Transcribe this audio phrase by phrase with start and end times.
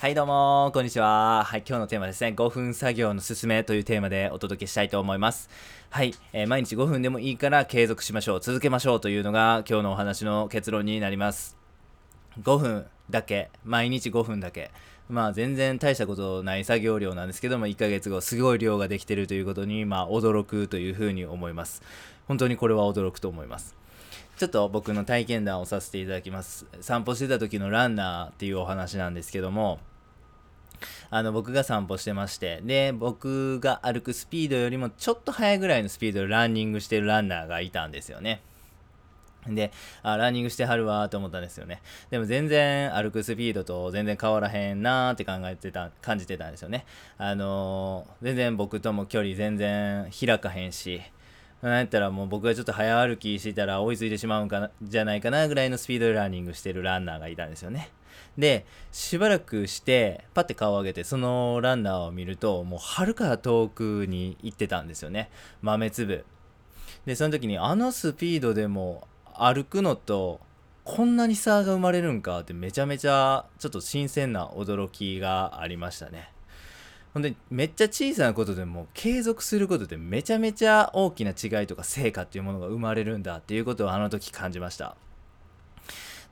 [0.00, 1.44] はいどうもこんにちは。
[1.44, 5.50] はい、今日のテーマですね、5分作業のすすめというテーマでお届けしたいと思います。
[5.90, 11.58] はい、えー、毎日5分でもいいから継続しましょう、続けましょうというのが今日のお話の結論になります。
[12.42, 14.70] 5分だけ、毎日5分だけ。
[15.10, 21.82] まあ全然大したことない作業量なんですけども、1ヶ月後すごい量ができてるということに、まあ驚くというふうに思います。
[22.26, 23.76] 本当にこれは驚くと思います。
[24.38, 26.64] ちょっと僕の体験談をさせていただきます。
[26.80, 29.78] 散歩してた時のランナーっていうお話なんですけども、
[31.10, 38.40] あの、僕が散歩してまして、で、僕が歩くスピードよりもちょっと速いぐらいのスピードでランニングしてるランナーがいたんですよね。
[39.46, 41.80] で、あ、ランニングしてはるわーと思ったんですよね。
[42.10, 46.84] でも全然歩くスピードと全然変わらへんなーって考えてた、感じてたんですよね。
[47.16, 51.00] あのー、全然僕とも距離全然開かへんし、
[51.62, 57.90] なんやったらもう僕がちょっと早歩きしてたら追いついてしまうんかな、じゃないかなぐらいのスピードでランニングしてるランナーがいたんですよね。
[58.38, 65.30] で、しばらくして、パッて顔を上げて、そのランナーを見ると、もうはるか遠くに行ってたんですよね。
[65.62, 66.24] 豆粒。
[67.04, 70.40] で、その時に、あのスピードでも歩くのと、
[70.84, 76.32] こんなに差が生まれるんかってめちゃめちゃちょっと新鮮な驚きがありましたね。
[77.12, 84.96] ほんでめっちゃ小さなことでも継続することでめちゃめちゃ大きな違いとか成果っていうものが生まれるんだっていうことをあの時感じました。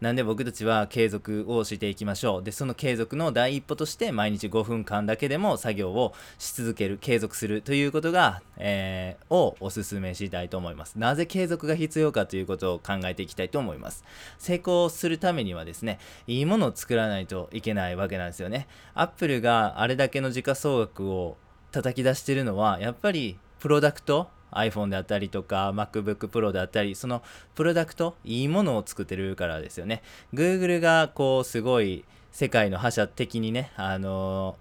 [0.00, 2.42] なんで僕たちは継続をしていきましょう。
[2.42, 10.98] で、その継続の第一歩として毎日5分間だけでも作業をし続ける、継続するということが、えー、をお勧めしたいと思います。
[10.98, 14.04] なぜ継続が必要かということを考えていきたいと思います。
[14.38, 18.68] 成功するためにはですね、いいものを作らないといけないわけなんですよね。
[18.94, 21.36] アップルがあれだけの時価総額を
[21.72, 27.22] 叩き出してるのは、やっぱりプロダクト iPhone であったりとか MacBook Pro であったりその
[27.54, 30.02] プロダクトいいものを作ってるからですよね。
[30.34, 34.56] Google がこうすごい世界の覇者的にねあの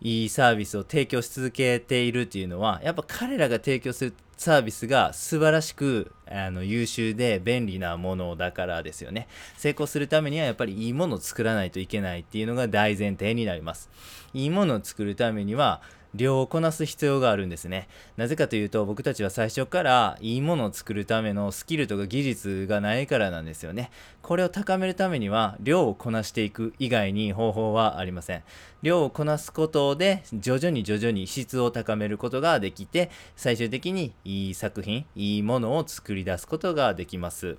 [0.00, 9.28] いいサービスを提供し続けているっていうのはやっぱ彼らが提供するサービスが素晴らしくあの優秀で便利なものだからですよね。
[9.56, 13.88] 成功するためにはやっぱりいいものを作らないといけないっていうのが大前提になります。
[14.34, 15.80] いいものを作るためには
[16.16, 17.88] 量をこなす必要があるんですね。
[18.16, 23.90] なぜかというと僕たちは最初からいいものを作るためのスキルとか技術がないからなんですよね。
[24.22, 28.42] これを高めるためには量をこなしていく以外に方法はありません。
[28.82, 37.56] 量をこなすことで徐々に徐々に質を高めることができて最終的にいい作品、いいものを作り出すことができます。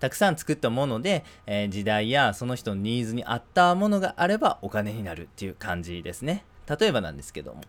[0.00, 6.44] たくさん作ったもので、えー、時代やその人のニーズに合ったものがあればお金になるっていう感じですね。
[6.78, 7.62] 例えばなんですけども、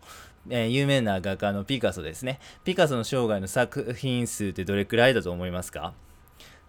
[0.49, 2.39] えー、有名な画家のピカソですね。
[2.63, 5.93] ピカソの生涯の作品数ってどれくらいだと思いますか？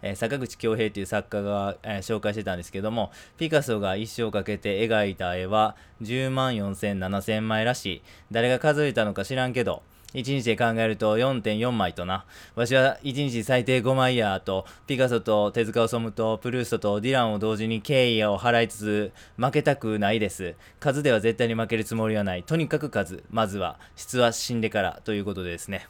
[0.02, 8.02] えー、坂口恭平という作家が、えー、紹介してたんですけども、ピカソが一生かけて描いた絵は10万4 7 0 0 0枚らしい。
[8.32, 9.82] 誰が数えたのか知らんけど、
[10.14, 12.24] 1日で考えると4.4枚とな。
[12.54, 20.54] わしは1日最低5枚やと、ピカソと手塚治虫とプルーストとディランを同時に敬意を払いつつ、負けたくないです。
[20.80, 22.42] 数では絶対に負けるつもりはない。
[22.42, 23.24] とにかく数。
[23.30, 25.86] まずは、質は死んでからということでですね。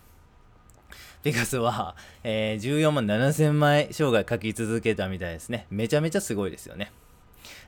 [1.22, 1.94] ピカソは、
[2.24, 5.66] えー、14万7000枚生涯書き続けたみたいですね。
[5.70, 6.92] めちゃめちゃすごいですよね。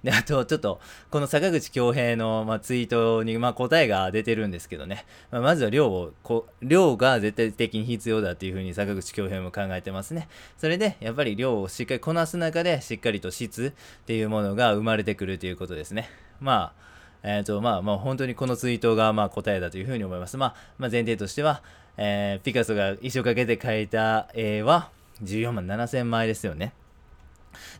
[0.03, 0.81] で、あと、ちょっと、
[1.11, 10.29] この坂口恭平の、まあ、ツイートに、まあ、答えが出てるんですけどね、まあ、まずは量をこ、量が絶対的に必要だっていうふうに坂口恭平も考えてますね。
[10.59, 16.09] それで、やっぱり量をしっかりこなす中で、しっかりと質っていうものが生まれてくるということですね。
[16.41, 16.84] まあ、
[17.25, 20.37] えっ、ー、と、まあ、まあ、本当にこのツイートが、まあ、答えだというふうに思います。
[20.37, 21.63] まあ、まあ、前提としては、
[21.97, 24.91] えー、ピカソが一生かけて描いた絵は、
[25.23, 26.75] 14万7000枚ですよね。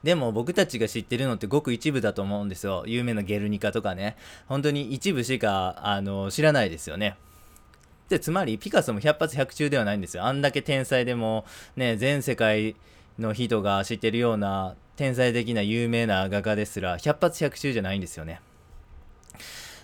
[0.03, 2.85] でも僕たちが知ってるのってごく一部だと思うんですよ。
[2.87, 4.17] 有名なゲルニカとかね。
[4.47, 7.17] 本当に一部しかあの知らないですよね。
[8.09, 10.25] で、つまりピカソも100発100中ではないんですよ。
[10.25, 11.45] あんだけ天才でも、
[11.77, 12.77] ね、全世界
[13.19, 18.41] の人が知ってるような天才的な有名な画家ですら、100発100中じゃないんですよね。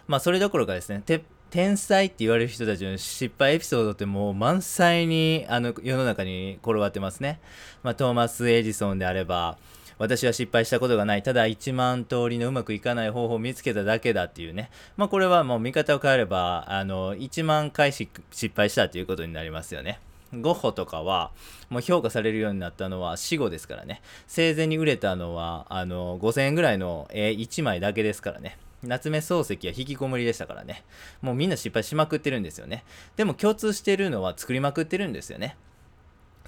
[0.06, 1.02] まあ、それどころかですね、
[1.50, 7.40] 天才って言われる人たちの失敗エピソードってもう満載にあの世の中に転がってますね。
[7.82, 9.58] まあ、トーマス・エジソンであれば、
[10.00, 11.22] 私は失敗したことがない。
[11.22, 14.70] ただ1万通りのうまくいかない方法を見つけただけだっていうね。
[14.96, 18.10] まあこれはもう見方を変えれば、あの、1万回失
[18.56, 20.00] 敗したっていうことになりますよね。
[20.32, 21.32] ゴッホとかは、
[21.68, 24.00] もう評価されるようになったのは死後ですからね。
[24.26, 28.56] 生前に売れたのは、あの、5000円ぐらいの絵1枚だけですからね。
[28.82, 30.82] 夏目漱石は引きこもりでしたからね。
[31.20, 32.84] もうみんな失敗しまくってるんですよね。
[33.16, 35.58] でも共通してるのは作りまくってるんですよね。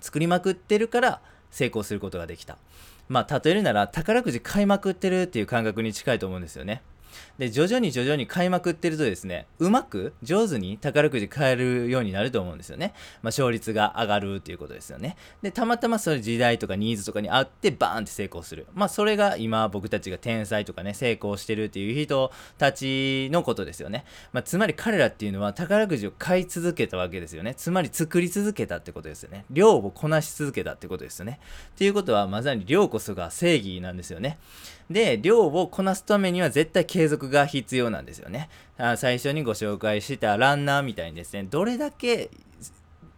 [0.00, 1.20] 作りまくってるから
[1.50, 2.56] 成功することができた。
[3.12, 6.80] まあ、例えるなら宝くじ買いまくってるっていう感覚に近いと思うんですよね。
[7.38, 12.92] で徐々に徐々に買いまくってるとですねうまく上手に宝くじ買えるようになると思うんですよね、
[13.22, 15.16] まあ、勝率が上がるっていうことですよね。
[15.42, 18.66] でたまたまその時代とかニーズとかに合ってバーンって成功する。
[18.74, 27.54] まあそれが今僕たちが天才とかね成功してるっていう人たちのことですよね、まあ、つまり彼らっていうのは宝くじを買い続けたわけですよね。
[27.54, 29.44] つまり作り続けたってことですよね。
[29.50, 31.40] 量をこなし続けたってことですよね。
[31.74, 34.38] っていうことはまさに量こそが正義なんですよね。
[34.92, 38.48] で量をこなすためには絶対継続が必要なんですよね。
[38.78, 42.30] あ最初にご紹介したランナーみたいにですねどれだけ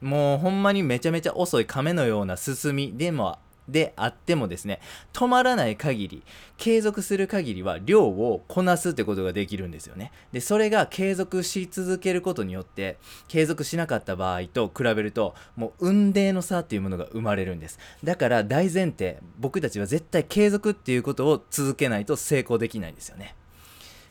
[0.01, 3.39] もうほんまにめちゃめちゃ遅い亀のような進みでも
[3.69, 4.81] であってもですね
[5.13, 6.23] 止まらない限り
[6.57, 10.13] 継続する限りは量をこなすってことができるんですよね。
[10.33, 17.79] でそれが継続し続けることによって継続しなかった場合と比べるともう運命の差っていうものが生まれるんです。
[18.03, 23.35] だから大前提僕たちは絶対継続っていうことを続けないと成功できないんですよね。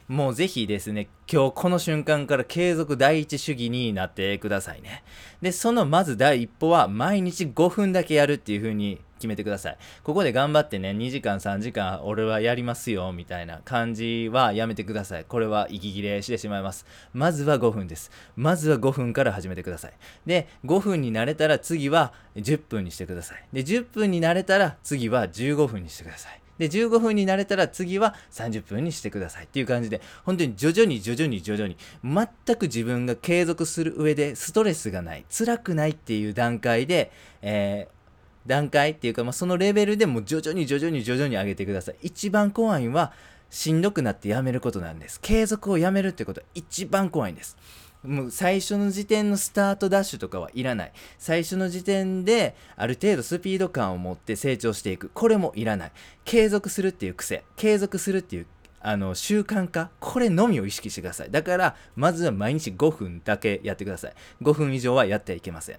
[0.08, 5.04] もうぜひですね、今日この瞬間から継続第一主義になってくださいね。
[5.42, 9.78] で、そのまず第一歩は毎日5分だけやるっていう風に決めてください。
[10.04, 15.26] ここで頑張ってね、2時間3時間俺はやりますよみたいな感じはやめてください。
[15.26, 16.86] これは息切れしてしまいます。
[17.14, 18.12] まずは5分です。
[18.36, 19.94] まずは5分から始めてください。
[20.26, 23.46] で、5分になれたら次は10分にしてください。
[23.54, 26.44] で、10分になれたら次は15分にしてください。
[26.58, 37.12] で、15分になれたら次は30分にしてくださいっていう感じで、本当に徐々に徐々に徐々に、全く自分が継続する上でストレスがない、辛くないっていう段階で、
[37.42, 38.03] えー
[38.46, 41.96] 段階っていうか、まあ、そのレベルでも徐々に徐々に徐々に上げてください。
[42.02, 43.14] 一番怖いのは、
[43.50, 45.20] しんどくなってやめることなんです。
[45.22, 47.56] 継続をやめるってことは一番怖いんです。
[48.04, 50.92] もう最初の時点のスタートダッシュとかはいらない。
[51.20, 55.10] 最初の時点である程度スピード感を持って成長していく。
[55.14, 55.92] これもいらない。
[56.26, 57.44] 継続するっていう癖。
[57.56, 58.48] 継続するっていう
[58.84, 65.78] あの習慣化これのみを意識してくださいだからまずは毎日5分だけやってください5分以上はやってはいけません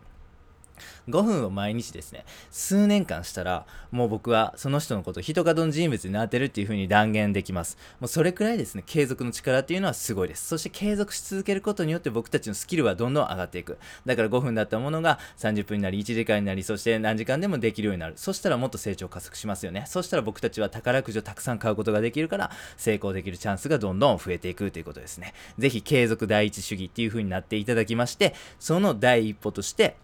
[1.08, 7.78] 5分を毎日ですね、数年間したら、もう僕はその人のことを人角の人物になってるっていう風に断言できます。
[8.00, 10.46] もうそれくらいですね、継続の力っていうのはすごいです。
[10.46, 13.78] そして継続し続けることによって僕たちのスキルはどんどん上がっていく。
[14.06, 18.14] だから5分だったものが30分になり、1時間になり、そして何時間でもできるようになる。
[18.16, 19.84] そしたらもっと成長加速しますよね。
[19.86, 25.34] そしたら僕たちは宝くじをたくさん買うことができるから、成功できるチャンスがどんどん増えていくということですね。
[25.58, 29.96] ぜひ継続第一主義っていう風になっていただきまして、その第一歩として、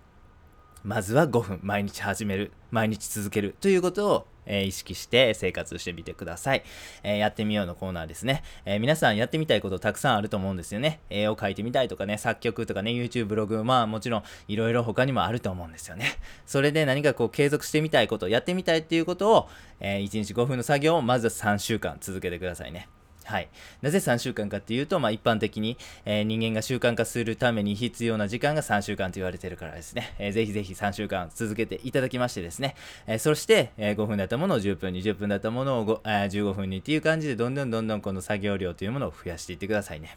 [0.82, 6.65] まずは5分毎日始める毎日続けるということを、え、意識して生活してみてください、
[7.03, 11.00] えー、やってみようのコーナーですね、えー、皆さんやってみたいことたくさんあると思うんですよね。
[11.11, 16.06] 絵を描いてみたいとかね作曲とかね YouTube ブログまあもちろんいろいろ他にもあると思うんですよね。
[16.47, 19.49] それで何かこう継続してみたいことやってみたいっていうことを、
[19.81, 22.88] え1日5分の作業をまずは3週間続けてくださいね。
[23.25, 23.49] はい、
[23.83, 32.75] なぜ3週間かっていうと、まあ、一般的に、えー、人間が習慣化するために必要な時間が3週間と言われてるからですね、えー、ぜひぜひ3週間続けていただきましてですね、
[33.07, 40.17] えー、そして、え5分だったものを10分20分だったものを5、え15分にっていう感じでどんどんどんどんこの作業量というものを増やしていってくださいね。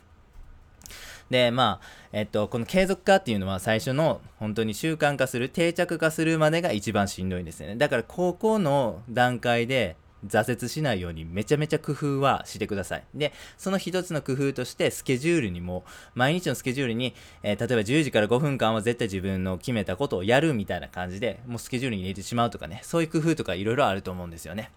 [1.30, 7.76] で、まあ、えっと、この継続化っていうのは最初の本当に習慣化する、定着化するまでが一番しんどいんですよね。
[7.76, 9.96] だから高校の段階で
[10.28, 13.04] 挫折しないようにめちゃめちゃ工夫はしてください。
[13.14, 15.83] で、その一つの工夫としてスケジュールにも、
[16.16, 24.71] 毎日のスケジュールに、えー、例えば10時から5分間は絶対自分の決めたことをやるみたいな感じで、もうスケジュールに入れてしまうとかね、そういう工夫とかいろいろあると思うんですよね。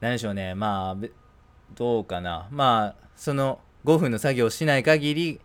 [0.00, 1.06] 何でしょうね、まあ、
[1.74, 2.48] どうかな。
[2.50, 5.40] まあ、その5分の作業をしない限り、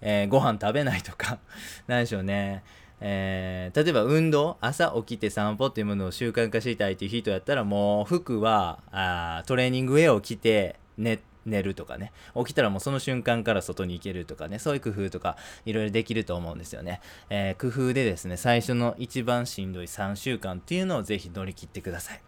[0.00, 1.38] えー、ご飯食べないとか、
[1.86, 2.62] 何でしょうね。
[3.00, 17.00] えー、例えば運動朝起きて散歩っていうものを習慣化したいっていう人やったらもう服はあトレーニングウェアを着て寝寝るとかね起きたらもうその瞬間から外に行けるとかねそういう工夫とかいろいろできると思うんですよね、
[17.30, 22.20] えー、工夫でですね最初の一番しんどい3週間っていうのをぜひ乗り切ってください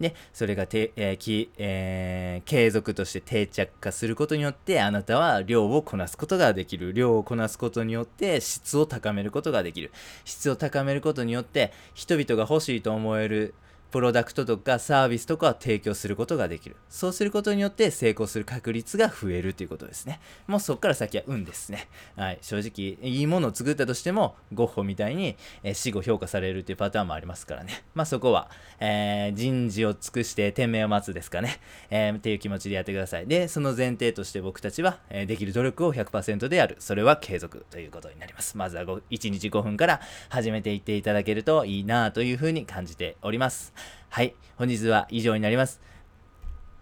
[0.00, 6.92] で、それがて、えーきえー、継続として定着化することによって、あなたは量をこなすことができる。
[6.92, 9.92] 量をこなすことによって、質を高めることができる。
[10.24, 13.54] 質を高めることによって、人々が欲しいと思える
[13.92, 16.76] プロダクトとかサービスとかを提供することができる。
[16.88, 20.18] そうすることによって成功する確率が増えるということですね。
[20.46, 21.88] もうそこから先は運ですね。
[22.16, 22.38] はい。
[22.40, 27.84] 正直、いいものを作ったとしても、ゴッホみたいに、え、死後評価されるっていうパターンもありますからね。
[27.94, 31.60] まあそこは、えー、人事を尽くして天命を待つですかね。
[31.90, 33.26] えー、っていう気持ちでやってください。
[33.26, 36.76] で、その前提として僕たちは、え、できる努力を100%でやる。
[36.78, 38.56] それは継続ということになります。
[38.56, 43.74] まずは1日5分から始めていっていただけるといいなというふうに感じております。
[44.08, 45.80] はい、本日は以上になります。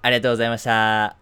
[0.02, 1.19] ありがとうございました。